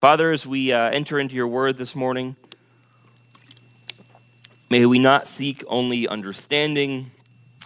[0.00, 2.36] Father, as we uh, enter into your word this morning,
[4.70, 7.10] may we not seek only understanding,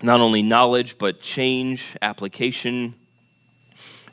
[0.01, 2.95] not only knowledge, but change, application,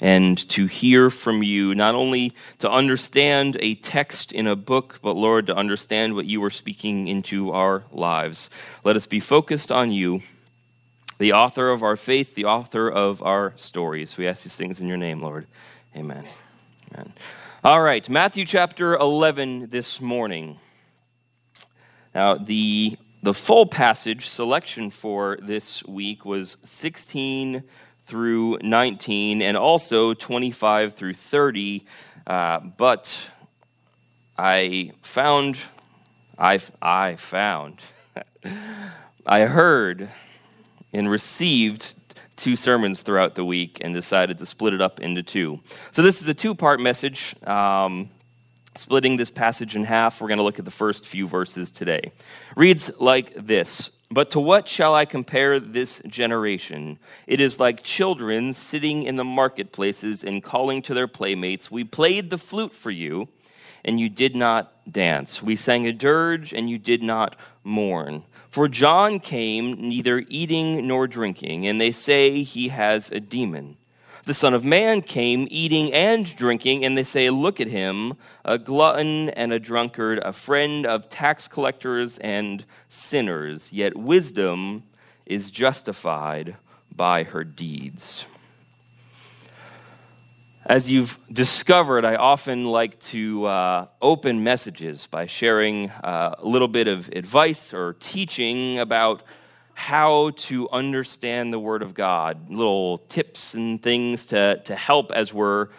[0.02, 5.16] and to hear from you, not only to understand a text in a book, but
[5.16, 8.50] Lord, to understand what you are speaking into our lives.
[8.84, 10.20] Let us be focused on you,
[11.20, 14.18] the author of our faith, the author of our stories.
[14.18, 15.48] We ask these things in your name, Lord.
[15.96, 16.26] Amen.
[16.92, 17.14] Amen.
[17.62, 20.58] All right, Matthew chapter 11 this morning.
[22.16, 27.64] Now, the, the full passage selection for this week was 16
[28.06, 31.86] through 19 and also 25 through 30.
[32.26, 33.20] Uh, but
[34.38, 35.60] I found,
[36.38, 37.82] I, I found,
[39.28, 40.08] I heard
[40.94, 41.94] and received
[42.40, 45.60] two sermons throughout the week and decided to split it up into two.
[45.92, 47.36] So this is a two part message.
[47.46, 48.10] Um,
[48.76, 52.12] splitting this passage in half, we're going to look at the first few verses today.
[52.56, 53.92] Reads like this.
[54.12, 56.98] But to what shall I compare this generation?
[57.28, 62.32] It is like children sitting in the marketplaces and calling to their playmates, We played
[62.32, 63.28] the flute for you,
[63.86, 65.44] and you did not dance.
[65.44, 68.24] We sang a dirge, and you did not mourn.
[68.50, 73.78] For John came neither eating nor drinking, and they say he has a demon.
[74.26, 78.58] The Son of Man came eating and drinking, and they say, Look at him, a
[78.58, 83.72] glutton and a drunkard, a friend of tax collectors and sinners.
[83.72, 84.84] Yet wisdom
[85.28, 86.58] is justified
[86.96, 88.26] by her deeds.
[90.66, 96.68] As you've discovered, I often like to uh, open messages by sharing uh, a little
[96.68, 99.24] bit of advice or teaching about
[99.74, 105.34] how to understand the Word of God, little tips and things to, to help as
[105.34, 105.70] we're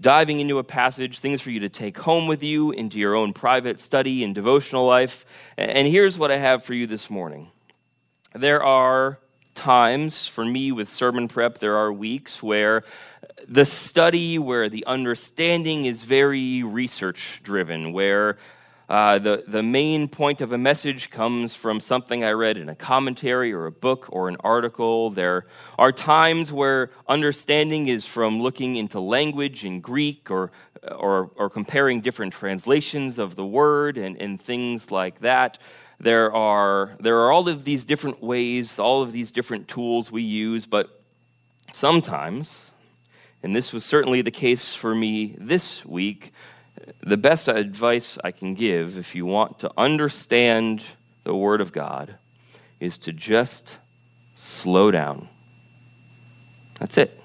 [0.00, 3.32] diving into a passage, things for you to take home with you into your own
[3.32, 5.26] private study and devotional life.
[5.56, 7.50] And here's what I have for you this morning
[8.34, 9.18] there are
[9.58, 12.84] times for me with sermon prep, there are weeks where
[13.48, 18.38] the study, where the understanding is very research driven, where
[18.88, 22.74] uh, the, the main point of a message comes from something I read in a
[22.74, 25.10] commentary or a book or an article.
[25.10, 30.52] There are times where understanding is from looking into language in Greek or,
[30.90, 35.58] or, or comparing different translations of the word and, and things like that.
[36.00, 40.22] There are, there are all of these different ways, all of these different tools we
[40.22, 40.88] use, but
[41.72, 42.68] sometimes
[43.42, 46.32] and this was certainly the case for me this week,
[47.02, 50.84] the best advice I can give if you want to understand
[51.24, 52.16] the Word of God
[52.80, 53.76] is to just
[54.34, 55.28] slow down.
[56.80, 57.20] That's it.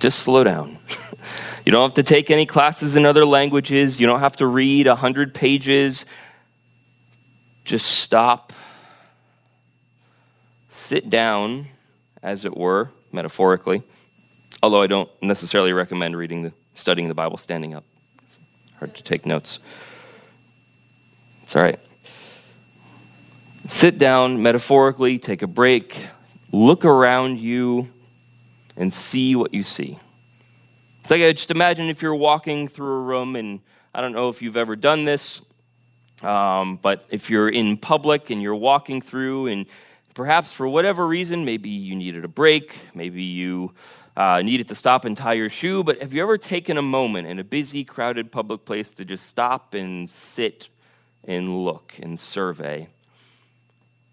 [0.00, 0.78] Just slow down.
[1.64, 3.98] you don't have to take any classes in other languages.
[3.98, 6.04] You don't have to read a hundred pages.
[7.66, 8.52] Just stop,
[10.68, 11.66] sit down,
[12.22, 13.82] as it were, metaphorically,
[14.62, 17.82] although I don't necessarily recommend reading the studying the Bible standing up.
[18.22, 18.38] It's
[18.78, 19.58] hard to take notes.
[21.42, 21.80] It's all right.
[23.66, 25.98] Sit down metaphorically, take a break,
[26.52, 27.88] look around you,
[28.76, 29.98] and see what you see.
[31.02, 33.58] It's like just imagine if you're walking through a room, and
[33.92, 35.42] I don't know if you've ever done this,
[36.22, 39.66] um, but if you're in public and you're walking through, and
[40.14, 43.72] perhaps for whatever reason, maybe you needed a break, maybe you
[44.16, 47.28] uh, needed to stop and tie your shoe, but have you ever taken a moment
[47.28, 50.68] in a busy, crowded public place to just stop and sit
[51.24, 52.88] and look and survey?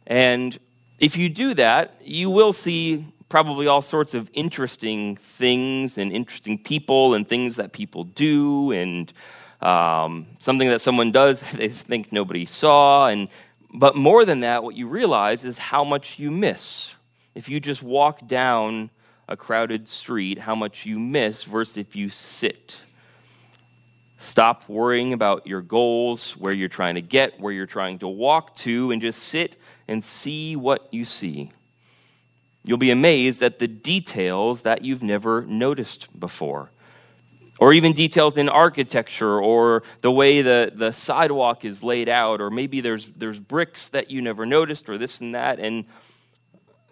[0.06, 0.58] And
[1.00, 6.58] if you do that, you will see probably all sorts of interesting things and interesting
[6.58, 9.12] people and things that people do and
[9.64, 13.08] um, something that someone does that they think nobody saw.
[13.08, 13.30] And
[13.74, 16.94] but more than that, what you realize is how much you miss
[17.36, 18.90] if you just walk down
[19.28, 22.78] a crowded street, how much you miss versus if you sit.
[24.18, 28.56] Stop worrying about your goals, where you're trying to get, where you're trying to walk
[28.58, 29.58] to, and just sit
[29.88, 31.52] and see what you see.
[32.64, 36.70] You'll be amazed at the details that you've never noticed before.
[37.60, 42.50] Or even details in architecture or the way the, the sidewalk is laid out, or
[42.50, 45.60] maybe there's, there's bricks that you never noticed, or this and that.
[45.60, 45.86] And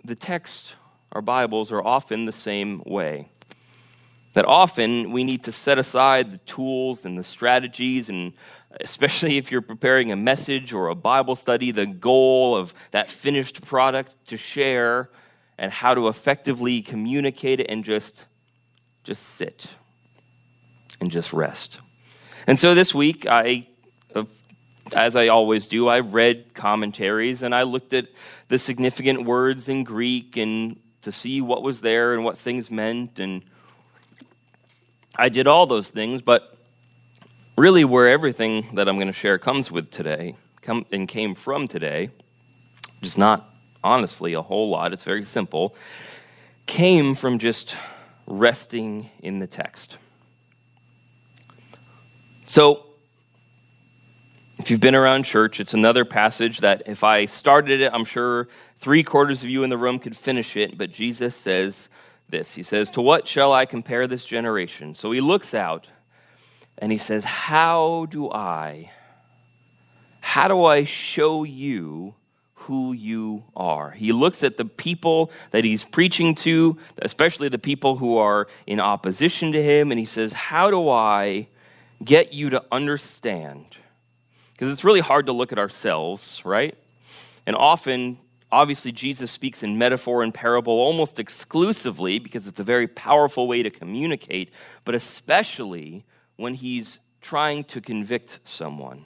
[0.05, 0.75] the text
[1.11, 3.27] our Bibles are often the same way.
[4.33, 8.31] That often we need to set aside the tools and the strategies, and
[8.79, 13.61] especially if you're preparing a message or a Bible study, the goal of that finished
[13.65, 15.09] product to share
[15.57, 18.25] and how to effectively communicate it and just,
[19.03, 19.67] just sit
[21.01, 21.79] and just rest.
[22.47, 23.67] And so this week, I,
[24.15, 24.23] uh,
[24.93, 28.07] as I always do, I read commentaries and I looked at
[28.47, 33.19] the significant words in Greek and to see what was there and what things meant.
[33.19, 33.43] And
[35.15, 36.55] I did all those things, but
[37.57, 41.67] really, where everything that I'm going to share comes with today come, and came from
[41.67, 42.11] today,
[43.01, 43.49] just not
[43.83, 45.75] honestly a whole lot, it's very simple,
[46.65, 47.75] came from just
[48.27, 49.97] resting in the text.
[52.51, 52.83] So,
[54.57, 58.49] if you've been around church, it's another passage that if I started it, I'm sure
[58.79, 60.77] three quarters of you in the room could finish it.
[60.77, 61.87] But Jesus says
[62.27, 64.95] this He says, To what shall I compare this generation?
[64.95, 65.87] So he looks out
[66.77, 68.91] and he says, How do I,
[70.19, 72.15] how do I show you
[72.55, 73.91] who you are.
[73.91, 78.81] He looks at the people that he's preaching to, especially the people who are in
[78.81, 81.47] opposition to him, and he says, How do I
[82.03, 83.65] get you to understand?
[84.53, 86.77] Because it's really hard to look at ourselves, right?
[87.45, 88.17] And often,
[88.51, 93.63] obviously, Jesus speaks in metaphor and parable almost exclusively because it's a very powerful way
[93.63, 94.51] to communicate,
[94.85, 96.05] but especially
[96.37, 99.03] when he's trying to convict someone.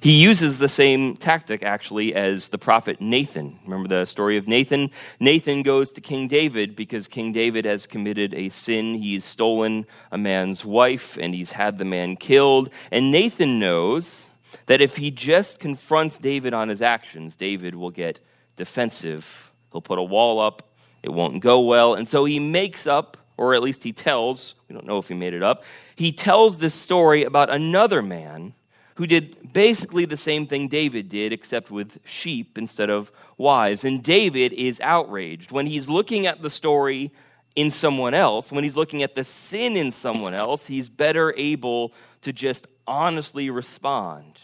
[0.00, 3.58] He uses the same tactic, actually, as the prophet Nathan.
[3.64, 4.90] Remember the story of Nathan?
[5.20, 8.94] Nathan goes to King David because King David has committed a sin.
[8.94, 12.70] He's stolen a man's wife and he's had the man killed.
[12.90, 14.28] And Nathan knows
[14.66, 18.20] that if he just confronts David on his actions, David will get
[18.56, 19.50] defensive.
[19.72, 20.62] He'll put a wall up,
[21.02, 21.94] it won't go well.
[21.94, 25.14] And so he makes up, or at least he tells, we don't know if he
[25.14, 25.64] made it up,
[25.96, 28.54] he tells this story about another man
[28.94, 33.84] who did basically the same thing David did, except with sheep instead of wives.
[33.84, 35.50] And David is outraged.
[35.50, 37.12] When he's looking at the story
[37.56, 41.92] in someone else, when he's looking at the sin in someone else, he's better able
[42.22, 44.40] to just honestly respond.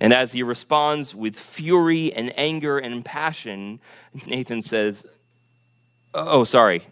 [0.00, 3.80] And as he responds with fury and anger and passion,
[4.26, 5.06] Nathan says,
[6.14, 6.82] Oh, sorry,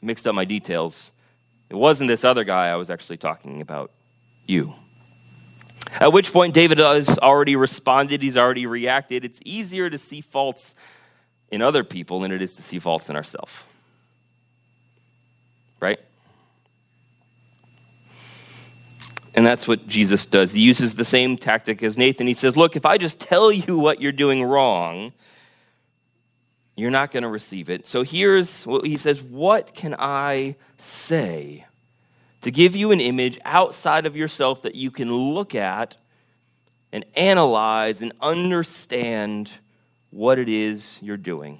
[0.00, 1.10] mixed up my details.
[1.70, 3.90] It wasn't this other guy I was actually talking about,
[4.46, 4.74] you.
[5.92, 9.24] At which point, David has already responded, he's already reacted.
[9.24, 10.74] It's easier to see faults
[11.50, 13.52] in other people than it is to see faults in ourselves.
[15.80, 16.00] Right?
[19.34, 20.52] And that's what Jesus does.
[20.52, 22.26] He uses the same tactic as Nathan.
[22.26, 25.12] He says, Look, if I just tell you what you're doing wrong,
[26.76, 27.86] you're not going to receive it.
[27.86, 31.66] So here's what he says What can I say?
[32.44, 35.96] To give you an image outside of yourself that you can look at
[36.92, 39.50] and analyze and understand
[40.10, 41.58] what it is you're doing.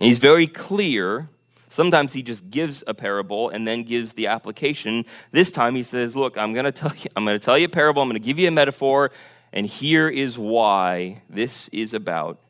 [0.00, 1.28] And he's very clear.
[1.68, 5.04] Sometimes he just gives a parable and then gives the application.
[5.32, 7.66] This time he says, "Look, I'm going to tell you I'm going to tell you
[7.66, 9.10] a parable, I'm going to give you a metaphor,
[9.52, 12.40] and here is why this is about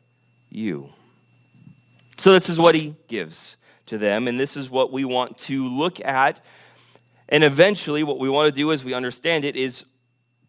[0.49, 0.87] you."
[2.17, 3.57] So this is what he gives
[3.87, 4.27] to them.
[4.27, 6.39] And this is what we want to look at.
[7.29, 9.83] And eventually, what we want to do as we understand it is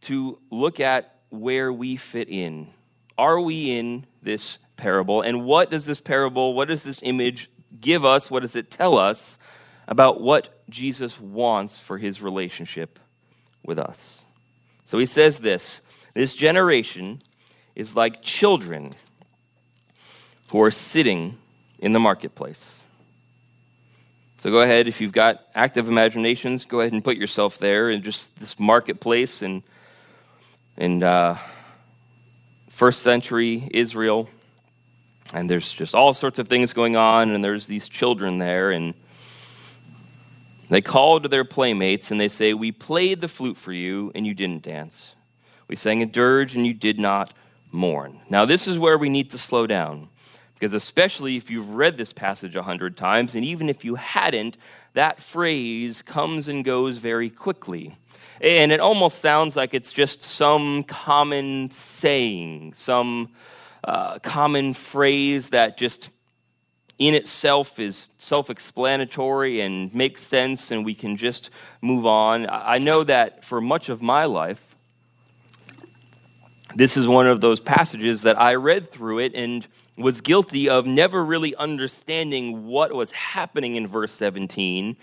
[0.02, 2.68] to look at where we fit in.
[3.16, 5.22] Are we in this parable?
[5.22, 7.50] And what does this parable, what does this image
[7.80, 8.30] give us?
[8.30, 9.38] What does it tell us
[9.86, 12.98] about what Jesus wants for his relationship
[13.64, 14.22] with us?
[14.84, 15.82] So he says this
[16.14, 17.22] this generation
[17.74, 18.92] is like children
[20.50, 21.36] who are sitting
[21.78, 22.82] in the marketplace.
[24.38, 28.02] So go ahead, if you've got active imaginations, go ahead and put yourself there in
[28.02, 29.64] just this marketplace in,
[30.76, 31.38] in uh,
[32.70, 34.28] first century Israel.
[35.34, 38.94] And there's just all sorts of things going on, and there's these children there, and
[40.70, 44.24] they call to their playmates and they say, We played the flute for you, and
[44.24, 45.16] you didn't dance.
[45.66, 47.34] We sang a dirge, and you did not
[47.72, 48.20] mourn.
[48.30, 50.08] Now, this is where we need to slow down
[50.58, 54.56] because, especially if you've read this passage a hundred times, and even if you hadn't,
[54.94, 57.96] that phrase comes and goes very quickly.
[58.40, 63.30] And it almost sounds like it's just some common saying, some
[63.84, 66.10] uh, common phrase that just
[66.98, 71.50] in itself is self explanatory and makes sense, and we can just
[71.80, 72.48] move on.
[72.50, 74.64] I know that for much of my life,
[76.74, 79.64] this is one of those passages that I read through it and
[79.98, 84.96] was guilty of never really understanding what was happening in verse 17,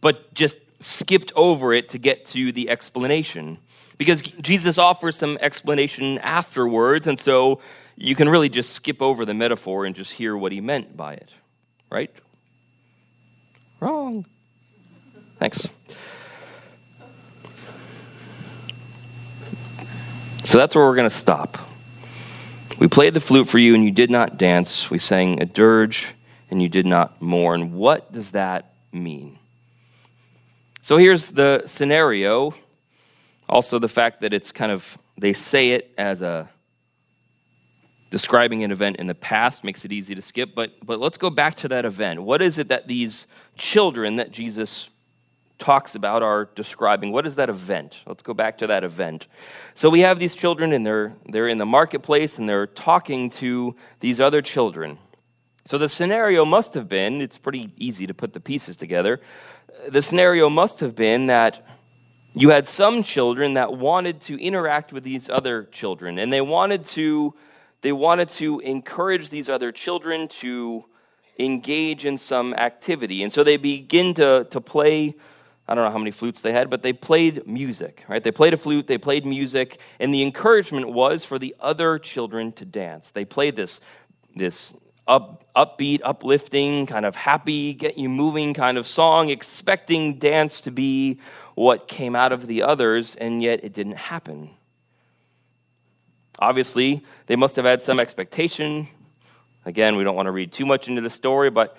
[0.00, 3.58] but just skipped over it to get to the explanation.
[3.98, 7.60] Because Jesus offers some explanation afterwards, and so
[7.96, 11.14] you can really just skip over the metaphor and just hear what he meant by
[11.14, 11.30] it,
[11.90, 12.10] right?
[13.80, 14.26] Wrong.
[15.38, 15.68] Thanks.
[20.44, 21.58] So that's where we're going to stop.
[22.78, 24.90] We played the flute for you and you did not dance.
[24.90, 26.14] We sang a dirge
[26.50, 27.72] and you did not mourn.
[27.72, 29.38] What does that mean?
[30.82, 32.54] So here's the scenario.
[33.48, 36.50] Also, the fact that it's kind of, they say it as a
[38.10, 41.30] describing an event in the past makes it easy to skip, but, but let's go
[41.30, 42.22] back to that event.
[42.22, 44.90] What is it that these children that Jesus
[45.58, 47.12] talks about are describing.
[47.12, 47.98] What is that event?
[48.06, 49.26] Let's go back to that event.
[49.74, 53.74] So we have these children and they're they're in the marketplace and they're talking to
[54.00, 54.98] these other children.
[55.64, 59.20] So the scenario must have been, it's pretty easy to put the pieces together.
[59.88, 61.66] The scenario must have been that
[62.34, 66.84] you had some children that wanted to interact with these other children and they wanted
[66.84, 67.34] to
[67.82, 70.84] they wanted to encourage these other children to
[71.38, 73.22] engage in some activity.
[73.22, 75.14] And so they begin to, to play
[75.68, 78.22] I don't know how many flutes they had, but they played music, right?
[78.22, 82.52] They played a flute, they played music, and the encouragement was for the other children
[82.52, 83.10] to dance.
[83.10, 83.80] They played this,
[84.36, 84.72] this
[85.08, 90.70] up, upbeat, uplifting, kind of happy, get you moving kind of song, expecting dance to
[90.70, 91.18] be
[91.56, 94.50] what came out of the others, and yet it didn't happen.
[96.38, 98.88] Obviously, they must have had some expectation.
[99.64, 101.76] Again, we don't want to read too much into the story, but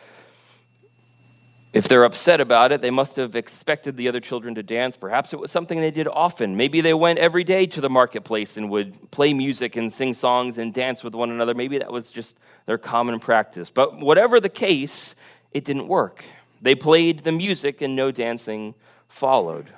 [1.74, 4.96] if they're upset about it, they must have expected the other children to dance.
[4.96, 6.56] Perhaps it was something they did often.
[6.56, 10.58] Maybe they went every day to the marketplace and would play music and sing songs
[10.58, 11.54] and dance with one another.
[11.54, 13.70] Maybe that was just their common practice.
[13.70, 15.14] But whatever the case,
[15.52, 16.24] it didn't work.
[16.62, 18.74] They played the music and no dancing
[19.10, 19.70] followed.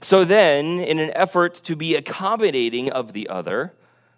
[0.00, 3.72] So then, in an effort to be accommodating of the other,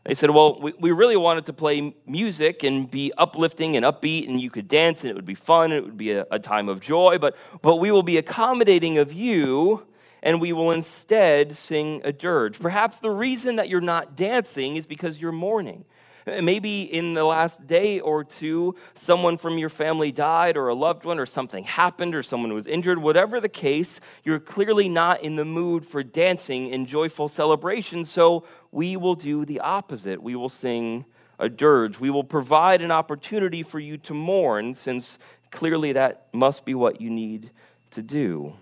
[0.04, 4.28] they said, Well, we, we really wanted to play music and be uplifting and upbeat,
[4.28, 6.38] and you could dance, and it would be fun, and it would be a, a
[6.38, 9.82] time of joy, but, but we will be accommodating of you,
[10.23, 12.58] and we will instead sing a dirge.
[12.61, 15.84] Perhaps the reason that you're not dancing is because you're mourning.
[16.26, 20.75] Uh, maybe in the last day or two, someone from your family died, or a
[20.75, 22.99] loved one, or something happened, or someone was injured.
[22.99, 28.44] Whatever the case, you're clearly not in the mood for dancing in joyful celebration, so
[28.75, 30.21] we will do the opposite.
[30.21, 31.04] We will sing
[31.38, 32.00] a dirge.
[32.00, 35.19] We will provide an opportunity for you to mourn, since
[35.52, 37.50] clearly that must be what you need
[37.93, 38.52] to do.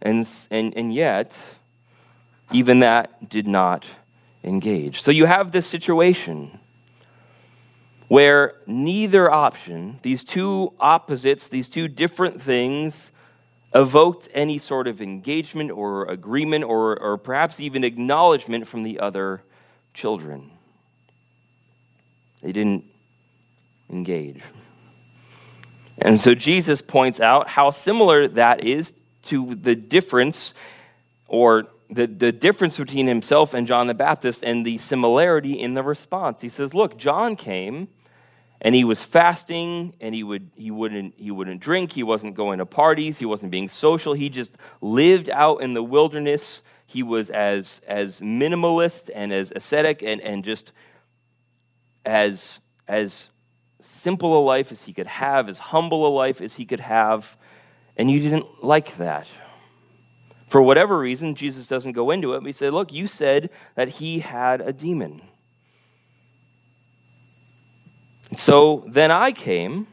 [0.00, 1.36] And, and, and yet,
[2.50, 3.84] even that did not
[4.42, 5.02] engage.
[5.02, 6.58] So you have this situation
[8.08, 13.10] where neither option, these two opposites, these two different things,
[13.74, 19.42] evoked any sort of engagement or agreement or, or perhaps even acknowledgement from the other
[19.94, 20.50] children.
[22.42, 22.84] They didn't
[23.90, 24.42] engage.
[25.98, 30.54] And so Jesus points out how similar that is to the difference
[31.28, 35.82] or the, the difference between himself and John the Baptist and the similarity in the
[35.82, 36.40] response.
[36.40, 37.88] He says, Look, John came
[38.60, 42.58] and he was fasting and he would he wouldn't he wouldn't drink he wasn't going
[42.58, 47.30] to parties he wasn't being social he just lived out in the wilderness he was
[47.30, 50.72] as as minimalist and as ascetic and and just
[52.04, 53.28] as as
[53.80, 57.36] simple a life as he could have as humble a life as he could have
[57.96, 59.26] and you didn't like that
[60.50, 62.40] for whatever reason, Jesus doesn't go into it.
[62.40, 65.22] But he said, Look, you said that he had a demon.
[68.34, 69.86] So then I came,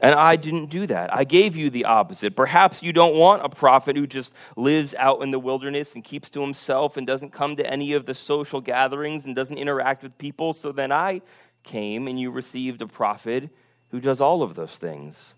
[0.00, 1.14] and I didn't do that.
[1.14, 2.36] I gave you the opposite.
[2.36, 6.30] Perhaps you don't want a prophet who just lives out in the wilderness and keeps
[6.30, 10.16] to himself and doesn't come to any of the social gatherings and doesn't interact with
[10.16, 10.52] people.
[10.52, 11.20] So then I
[11.64, 13.50] came, and you received a prophet
[13.90, 15.34] who does all of those things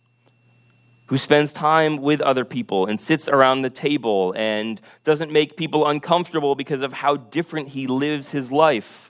[1.11, 5.89] who spends time with other people and sits around the table and doesn't make people
[5.89, 9.10] uncomfortable because of how different he lives his life.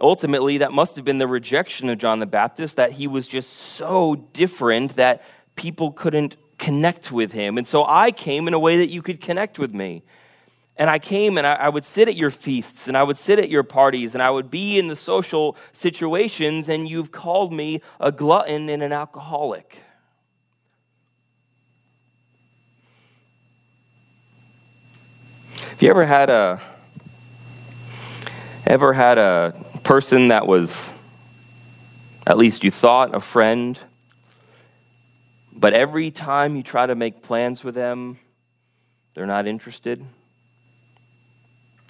[0.00, 3.50] Ultimately, that must have been the rejection of John the Baptist, that he was just
[3.50, 5.22] so different that
[5.54, 7.58] people couldn't connect with him.
[7.58, 10.02] And so I came in a way that you could connect with me.
[10.76, 13.38] And I came and I, I, would sit at your feasts and I would sit
[13.38, 17.80] at your parties and I would be in the social situations, and you've called me
[18.00, 19.78] a glutton and an alcoholic.
[25.56, 26.60] Have you ever had a
[28.66, 30.92] ever had a person that was
[32.26, 33.78] at least you thought a friend,
[35.52, 38.18] but every time you try to make plans with them,
[39.14, 40.04] they're not interested?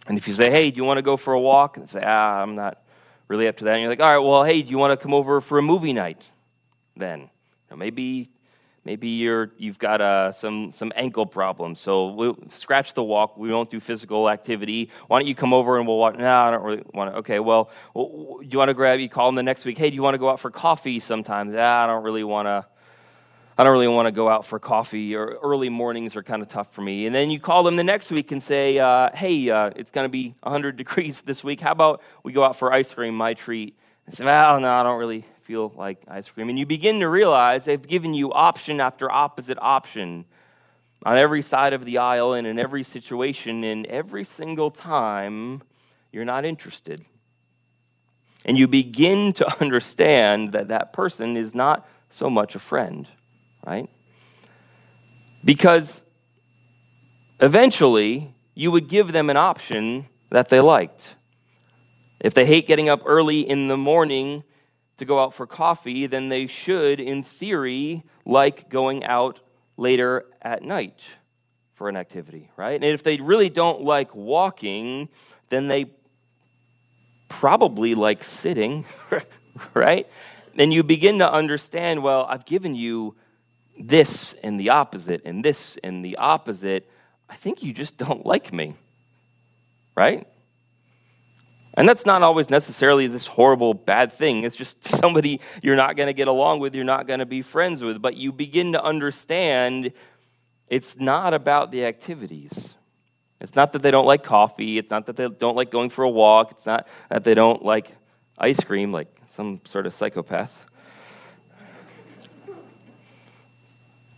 [0.07, 2.03] And if you say, "Hey, do you want to go for a walk?" and say,
[2.05, 2.83] "Ah, I'm not
[3.29, 5.03] really up to that," and you're like, "All right, well, hey, do you want to
[5.03, 6.23] come over for a movie night?"
[6.97, 7.31] Then
[7.75, 8.29] maybe
[8.85, 13.39] Maybe you're you've got uh, some some ankle problems, so we'll scratch the walk.
[13.39, 14.91] We won't do physical activity.
[15.07, 16.19] Why don't you come over and we'll walk?
[16.19, 17.19] No, I don't really want to.
[17.21, 19.01] Okay, well, do you want to grab?
[19.01, 19.79] You call them the next week.
[19.79, 21.01] Hey, do you want to go out for coffee?
[21.01, 22.67] Sometimes, ah, I don't really want to.
[23.57, 26.49] I don't really want to go out for coffee, or early mornings are kind of
[26.49, 27.07] tough for me.
[27.07, 30.05] And then you call them the next week and say, uh, "Hey, uh, it's going
[30.05, 31.61] to be 100 degrees this week.
[31.61, 33.15] How about we go out for ice cream?
[33.17, 36.49] My treat." And say, "Well, no, I don't really feel like ice cream.
[36.49, 40.25] And you begin to realize they've given you option after opposite option
[41.05, 45.63] on every side of the aisle and in every situation, and every single time
[46.13, 47.05] you're not interested.
[48.45, 53.07] And you begin to understand that that person is not so much a friend,
[53.67, 53.91] right?
[55.45, 56.03] Because
[57.39, 61.15] eventually you would give them an option that they liked.
[62.21, 64.43] If they hate getting up early in the morning,
[64.99, 69.41] to go out for coffee, then they should, in theory, like going out
[69.77, 71.01] later at night
[71.75, 72.75] for an activity, right?
[72.75, 75.09] And if they really don't like walking,
[75.49, 75.87] then they
[77.29, 78.85] probably like sitting,
[79.75, 80.07] right?
[80.57, 83.17] And you begin to understand, well, I've given you
[83.79, 86.89] this and the opposite, and this and the opposite.
[87.29, 88.77] I think you just don't like me,
[89.97, 90.29] right?
[91.77, 94.45] And that's not always necessarily this horrible bad thing.
[94.45, 97.43] It's just somebody you're not going to get along with, you're not going to be
[97.43, 98.01] friends with.
[98.01, 99.93] But you begin to understand
[100.69, 102.75] it's not about the activities.
[103.41, 104.79] It's not that they don't like coffee.
[104.79, 106.53] It's not that they don't like going for a walk.
[106.53, 107.95] It's not that they don't like
[108.39, 110.53] ice cream like some sort of psychopath.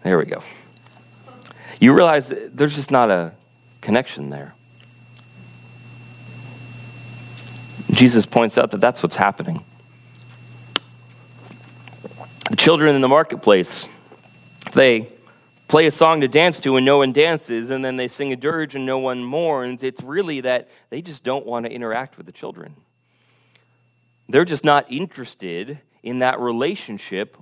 [0.05, 0.43] There we go.
[1.81, 3.33] You realize there's just not a
[3.81, 4.56] connection there.
[7.97, 9.65] Jesus points out that that's what's happening.
[12.51, 13.89] The children in the marketplace,
[14.75, 15.11] they
[15.67, 18.37] play a song to dance to and no one dances, and then they sing a
[18.37, 19.83] dirge and no one mourns.
[19.83, 22.77] It's really that they just don't want to interact with the children.
[24.29, 27.37] They're just not interested in that relationship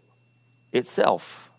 [0.73, 1.51] itself.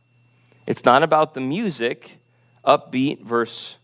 [0.66, 2.18] It's not about the music,
[2.66, 3.76] upbeat verse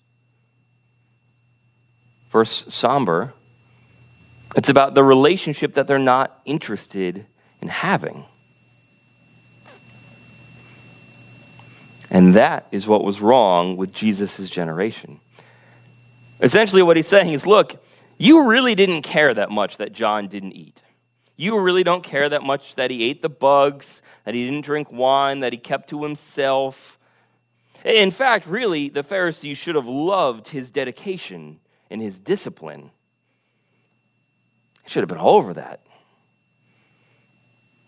[2.32, 3.34] verse somber.
[4.56, 7.26] It's about the relationship that they're not interested
[7.62, 8.26] in having.
[12.10, 15.22] And that is what was wrong with Jesus' generation.
[16.42, 17.82] Essentially, what he's saying is look,
[18.18, 20.84] you really didn't care that much that John didn't eat.
[21.38, 24.92] You really don't care that much that he ate the bugs, that he didn't drink
[24.92, 27.00] wine, that he kept to himself.
[27.84, 31.60] In fact, really, the Pharisees should have loved his dedication
[31.90, 32.92] and his discipline.
[34.86, 35.82] Should have been all over that.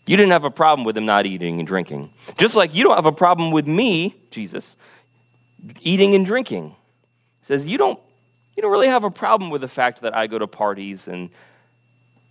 [0.05, 2.11] You didn't have a problem with him not eating and drinking.
[2.37, 4.75] Just like you don't have a problem with me, Jesus,
[5.81, 6.69] eating and drinking.
[7.39, 7.99] He says, You don't
[8.55, 11.29] you don't really have a problem with the fact that I go to parties and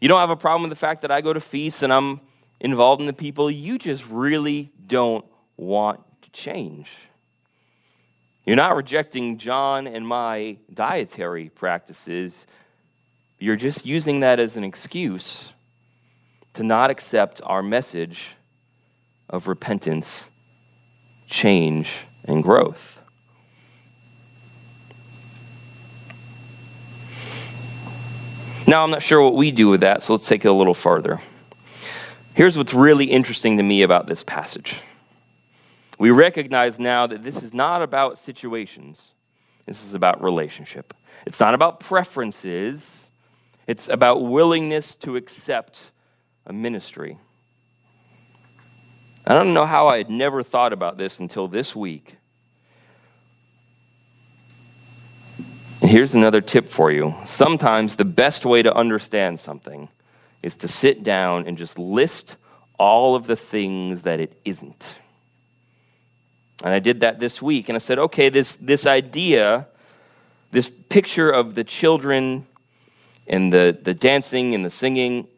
[0.00, 2.20] you don't have a problem with the fact that I go to feasts and I'm
[2.60, 3.50] involved in the people.
[3.50, 5.24] You just really don't
[5.56, 6.90] want to change.
[8.44, 12.46] You're not rejecting John and my dietary practices.
[13.42, 15.52] You're just using that as an excuse
[16.54, 18.36] to not accept our message
[19.28, 20.26] of repentance,
[21.26, 21.90] change,
[22.22, 23.00] and growth.
[28.68, 30.72] Now, I'm not sure what we do with that, so let's take it a little
[30.72, 31.20] farther.
[32.34, 34.76] Here's what's really interesting to me about this passage.
[35.98, 39.08] We recognize now that this is not about situations,
[39.66, 40.94] this is about relationship.
[41.26, 43.01] It's not about preferences,
[43.66, 45.80] it's about willingness to accept
[46.46, 47.18] a ministry.
[49.24, 52.16] I don't know how I had never thought about this until this week.
[55.80, 57.14] Here's another tip for you.
[57.24, 59.88] Sometimes the best way to understand something
[60.42, 62.36] is to sit down and just list
[62.78, 64.96] all of the things that it isn't.
[66.64, 69.68] And I did that this week, and I said, okay, this, this idea,
[70.50, 72.46] this picture of the children
[73.26, 75.28] and the, the dancing and the singing,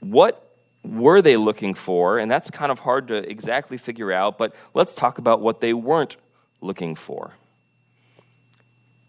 [0.00, 0.50] what
[0.84, 2.18] were they looking for?
[2.18, 5.72] And that's kind of hard to exactly figure out, but let's talk about what they
[5.72, 6.16] weren't
[6.60, 7.32] looking for.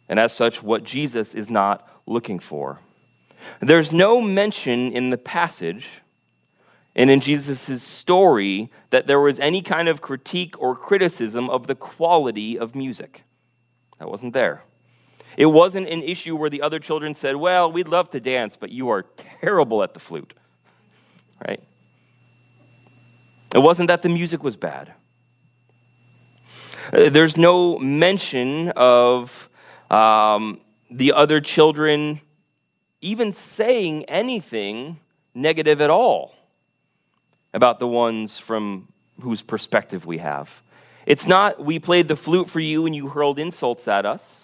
[0.10, 2.80] And as such, what Jesus is not looking for.
[3.62, 5.88] There's no mention in the passage
[6.96, 11.76] and in Jesus' story that there was any kind of critique or criticism of the
[11.76, 13.24] quality of music.
[14.00, 14.64] That wasn't there.
[15.38, 18.72] It wasn't an issue where the other children said, Well, we'd love to dance, but
[18.72, 19.04] you are
[19.42, 20.34] terrible at the flute.
[21.48, 21.62] Right?
[23.54, 24.94] It wasn't that the music was bad.
[26.94, 29.50] Uh, there's no mention of
[29.90, 32.22] um, the other children
[33.02, 35.00] even saying anything
[35.34, 36.36] negative at all
[37.54, 38.88] about the ones from
[39.20, 40.50] whose perspective we have.
[41.06, 44.41] It's not we played the flute for you and you hurled insults at us.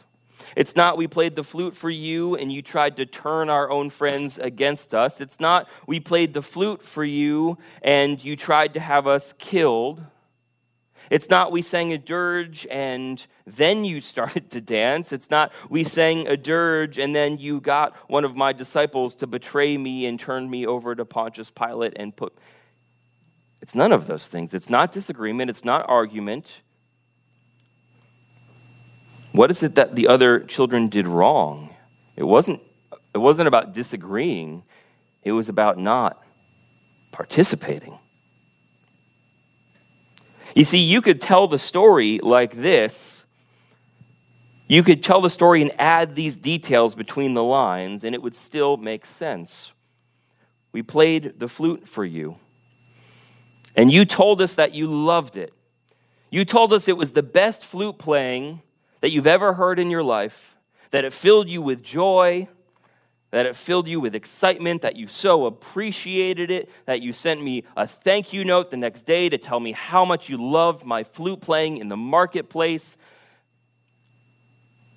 [0.55, 3.89] It's not we played the flute for you and you tried to turn our own
[3.89, 5.21] friends against us.
[5.21, 10.01] It's not we played the flute for you and you tried to have us killed.
[11.09, 15.11] It's not we sang a dirge and then you started to dance.
[15.13, 19.27] It's not we sang a dirge and then you got one of my disciples to
[19.27, 22.37] betray me and turn me over to Pontius Pilate and put.
[23.61, 24.53] It's none of those things.
[24.53, 25.49] It's not disagreement.
[25.49, 26.51] It's not argument.
[29.37, 31.69] What is it that the other children did wrong?
[32.15, 32.59] It wasn't,
[33.13, 34.63] it wasn't about disagreeing,
[35.23, 36.19] it was about not
[37.11, 37.99] participating.
[40.55, 43.23] You see, you could tell the story like this.
[44.67, 48.33] You could tell the story and add these details between the lines, and it would
[48.33, 49.71] still make sense.
[50.71, 52.37] We played the flute for you,
[53.75, 55.53] and you told us that you loved it.
[56.31, 58.63] You told us it was the best flute playing
[59.01, 60.55] that you've ever heard in your life,
[60.91, 62.47] that it filled you with joy,
[63.31, 67.63] that it filled you with excitement, that you so appreciated it, that you sent me
[67.75, 71.03] a thank you note the next day to tell me how much you loved my
[71.03, 72.97] flute playing in the marketplace.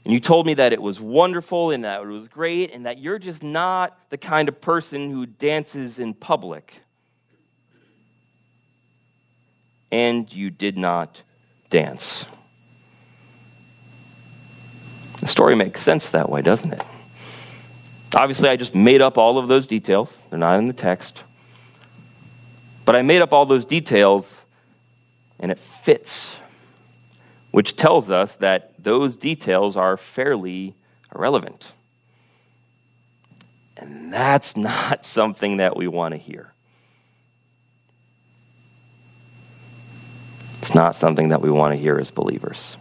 [0.05, 2.99] And you told me that it was wonderful and that it was great, and that
[2.99, 6.81] you're just not the kind of person who dances in public.
[9.93, 11.21] And you did not
[11.69, 12.25] dance.
[15.21, 16.83] The story makes sense that way, doesn't it?
[18.15, 20.23] Obviously, I just made up all of those details.
[20.31, 21.23] They're not in the text.
[22.85, 24.45] But I made up all those details,
[25.39, 26.31] and it fits,
[27.51, 30.75] which tells us that those details are fairly
[31.15, 31.71] irrelevant.
[33.77, 36.53] And that's not something that we want to hear.
[40.59, 42.77] It's not something that we want to hear as believers.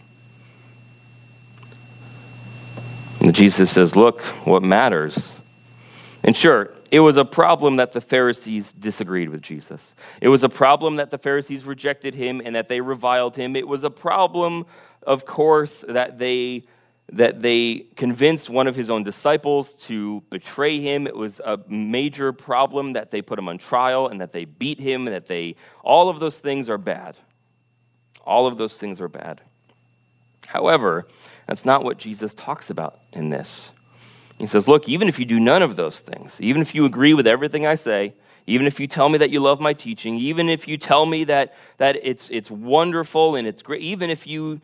[3.30, 5.36] And Jesus says, Look, what matters.
[6.24, 9.94] And sure, it was a problem that the Pharisees disagreed with Jesus.
[10.20, 13.56] It was a problem that the Pharisees rejected him and that they reviled him.
[13.56, 14.66] It was a problem,
[15.04, 16.64] of course, that they
[17.14, 21.06] that they convinced one of his own disciples to betray him.
[21.06, 24.80] It was a major problem that they put him on trial and that they beat
[24.80, 27.16] him and that they all of those things are bad.
[28.26, 29.40] All of those things are bad.
[30.48, 31.06] However,
[31.50, 33.72] that's not what Jesus talks about in this.
[34.38, 37.16] He says, Look, even if you do none of those things, even if you agree
[37.16, 38.14] with everything I say,
[38.46, 41.24] even if you tell me that you love my teaching, even if you tell me
[41.24, 44.62] that, that it's, it's wonderful and it's great, even if you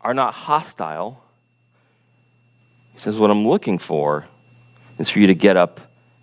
[0.00, 1.20] are not hostile,
[2.92, 4.24] he says, What I'm looking for
[5.00, 5.80] is for you to get up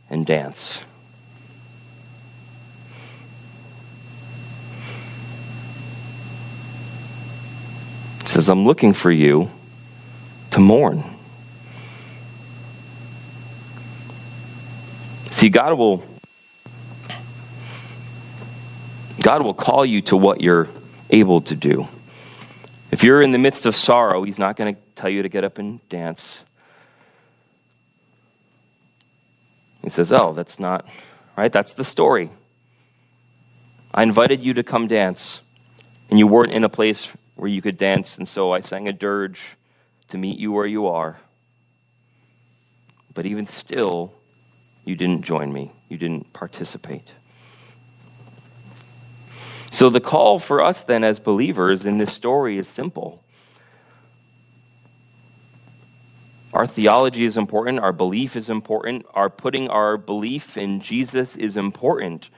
[0.10, 0.82] and dance.
[8.34, 9.52] Says, I'm looking for you
[10.52, 11.04] to mourn.
[15.30, 16.04] See, God will
[19.22, 20.68] God will call you to what you're
[21.10, 21.88] able to do.
[22.92, 25.44] If you're in the midst of sorrow, He's not going to tell you to get
[25.44, 26.40] up and dance.
[29.84, 30.86] He says, Oh, that's not,
[31.38, 31.52] right?
[31.52, 32.32] That's the story.
[33.94, 35.40] I invited you to come dance,
[36.10, 38.94] and you weren't in a place where you could dance, and so I sang a
[38.94, 39.42] dirge
[40.10, 41.18] to meet you where you are.
[43.14, 44.14] But even still,
[44.86, 47.12] you didn't join me, you didn't participate.
[49.72, 53.24] So the call for us then as believers in this story is simple.
[56.54, 61.58] Our theology is important, our belief is important, our putting our belief in Jesus is
[61.58, 62.30] important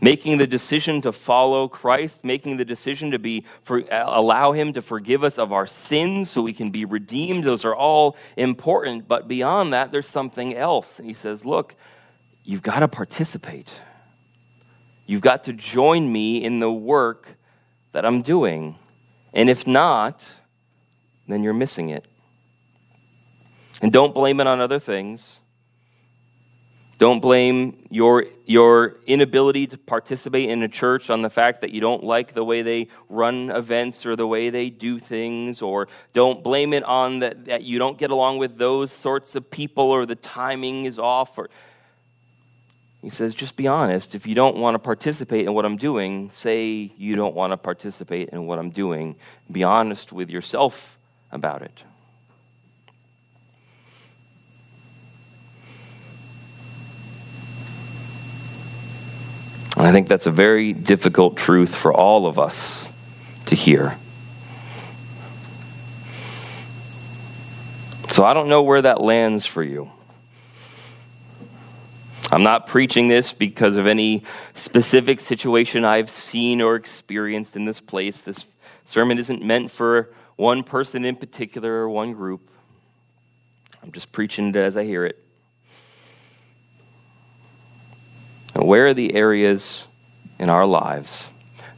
[0.00, 4.82] making the decision to follow Christ, making the decision to be for, allow him to
[4.82, 7.44] forgive us of our sins so we can be redeemed.
[7.44, 10.98] Those are all important, but beyond that there's something else.
[10.98, 11.74] And he says, "Look,
[12.44, 13.68] you've got to participate.
[15.06, 17.34] You've got to join me in the work
[17.92, 18.76] that I'm doing.
[19.32, 20.26] And if not,
[21.26, 22.06] then you're missing it.
[23.80, 25.40] And don't blame it on other things.
[26.98, 31.80] Don't blame your, your inability to participate in a church on the fact that you
[31.80, 36.42] don't like the way they run events or the way they do things, or don't
[36.42, 40.06] blame it on that, that you don't get along with those sorts of people or
[40.06, 41.38] the timing is off.
[41.38, 41.50] Or
[43.00, 44.16] He says, just be honest.
[44.16, 47.56] If you don't want to participate in what I'm doing, say you don't want to
[47.56, 49.14] participate in what I'm doing.
[49.52, 50.98] Be honest with yourself
[51.30, 51.80] about it.
[59.88, 62.90] I think that's a very difficult truth for all of us
[63.46, 63.96] to hear.
[68.10, 69.90] So I don't know where that lands for you.
[72.30, 77.80] I'm not preaching this because of any specific situation I've seen or experienced in this
[77.80, 78.20] place.
[78.20, 78.44] This
[78.84, 82.50] sermon isn't meant for one person in particular or one group.
[83.82, 85.18] I'm just preaching it as I hear it.
[88.57, 89.86] And where are the areas
[90.38, 91.26] in our lives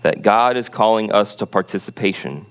[0.02, 2.44] that God is calling us to participation?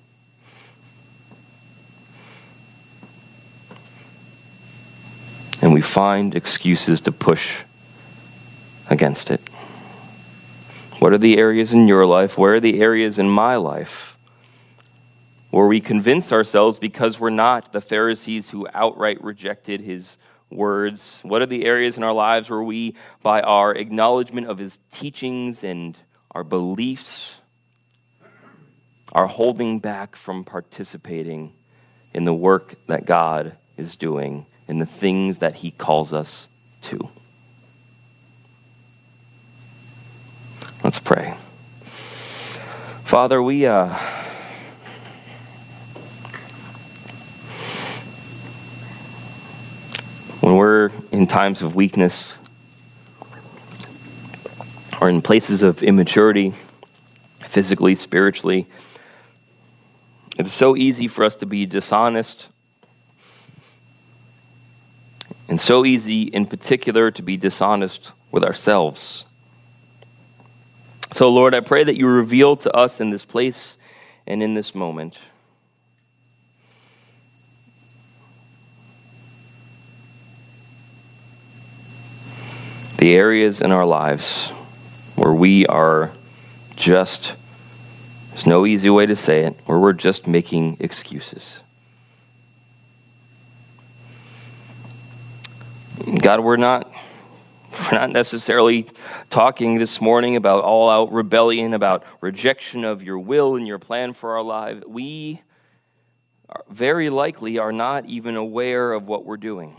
[5.61, 7.63] And we find excuses to push
[8.89, 9.41] against it?
[10.99, 12.37] What are the areas in your life?
[12.37, 14.15] Where are the areas in my life
[15.49, 20.15] where we convince ourselves because we're not the Pharisees who outright rejected his
[20.49, 21.21] words?
[21.23, 25.63] What are the areas in our lives where we, by our acknowledgement of his teachings
[25.63, 25.97] and
[26.31, 27.35] our beliefs,
[29.13, 31.53] are holding back from participating
[32.13, 36.47] in the work that God is doing, in the things that he calls us
[36.81, 37.09] to?
[40.83, 41.35] Let's pray.
[43.03, 43.97] Father, we uh,
[50.41, 52.37] when we're in times of weakness
[54.99, 56.53] or in places of immaturity,
[57.47, 58.67] physically, spiritually,
[60.37, 62.49] it's so easy for us to be dishonest
[65.47, 69.25] and so easy in particular to be dishonest with ourselves.
[71.13, 73.77] So, Lord, I pray that you reveal to us in this place
[74.27, 75.17] and in this moment.
[82.99, 84.49] The areas in our lives
[85.15, 86.11] where we are
[86.75, 87.33] just,
[88.31, 91.61] there's no easy way to say it, where we're just making excuses.
[96.21, 96.91] God, we're not
[97.71, 98.89] we're not necessarily
[99.29, 104.11] talking this morning about all out rebellion, about rejection of your will and your plan
[104.11, 104.83] for our life.
[104.85, 105.41] We
[106.67, 109.77] very likely are not even aware of what we're doing.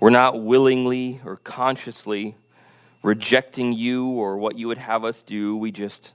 [0.00, 2.36] We're not willingly or consciously
[3.02, 5.56] rejecting you or what you would have us do.
[5.56, 6.12] We just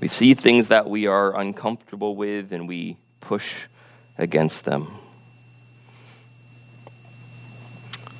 [0.00, 3.54] we see things that we are uncomfortable with and we push
[4.18, 4.88] against them.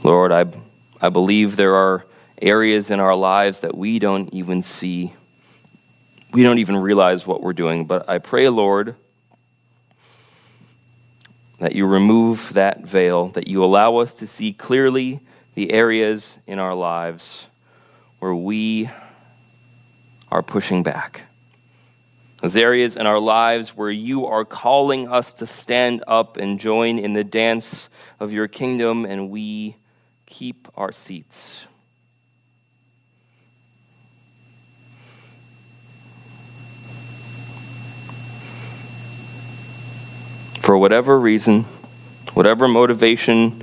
[0.02, 0.46] Lord, I,
[1.00, 2.04] I believe there are
[2.40, 5.12] areas in our lives that we don't even see.
[6.32, 7.86] We don't even realize what we're doing.
[7.86, 8.96] But I pray, Lord,
[11.62, 15.20] that you remove that veil, that you allow us to see clearly
[15.54, 17.46] the areas in our lives
[18.18, 18.90] where we
[20.32, 21.22] are pushing back.
[22.40, 26.98] Those areas in our lives where you are calling us to stand up and join
[26.98, 29.76] in the dance of your kingdom, and we
[30.26, 31.64] keep our seats.
[40.72, 41.66] For whatever reason,
[42.32, 43.62] whatever motivation,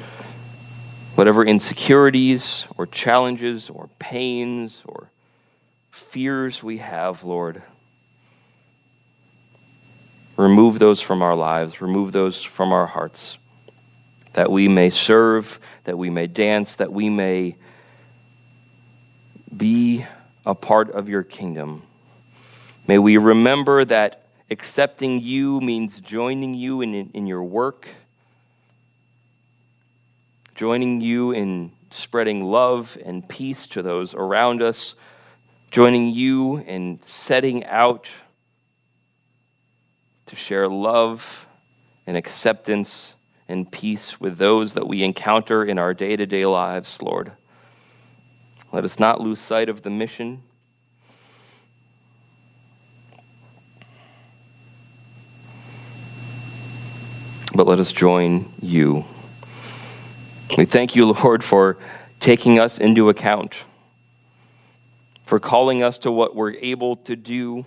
[1.15, 5.09] whatever insecurities or challenges or pains or
[5.89, 7.63] fears we have, Lord,
[10.37, 13.39] remove those from our lives, remove those from our hearts.
[14.33, 17.55] That we may serve, that we may dance, that we may
[19.57, 20.05] be
[20.45, 21.81] a part of your kingdom.
[22.85, 27.87] May we remember that accepting you means joining you in, in your work,
[30.55, 34.95] joining you in spreading love and peace to those around us,
[35.71, 38.07] joining you in setting out
[40.27, 41.47] to share love
[42.05, 43.13] and acceptance
[43.47, 47.31] and peace with those that we encounter in our day to day lives, Lord.
[48.71, 50.43] Let us not lose sight of the mission.
[57.59, 59.03] But let us join you.
[60.57, 61.77] We thank you, Lord, for
[62.21, 63.53] taking us into account,
[65.25, 67.65] for calling us to what we're able to do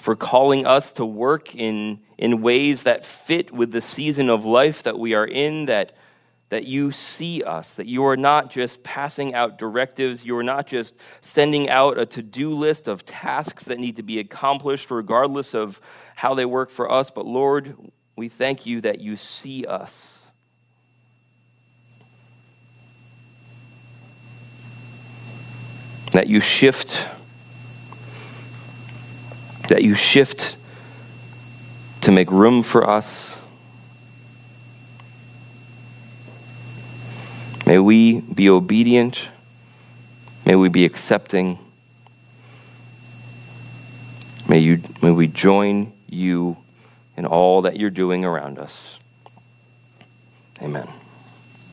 [0.00, 4.82] for calling us to work in, in ways that fit with the season of life
[4.82, 5.92] that we are in, that,
[6.48, 10.66] that you see us, that you are not just passing out directives, you are not
[10.66, 15.54] just sending out a to do list of tasks that need to be accomplished, regardless
[15.54, 15.80] of
[16.16, 17.76] how they work for us, but Lord,
[18.16, 20.22] we thank you that you see us.
[26.12, 27.08] That you shift,
[29.68, 30.56] that you shift
[32.02, 33.38] to make room for us.
[37.66, 39.28] May we be obedient.
[40.44, 41.58] May we be accepting.
[44.46, 46.58] May, you, may we join you
[47.16, 48.98] in all that you're doing around us.
[50.62, 50.88] Amen.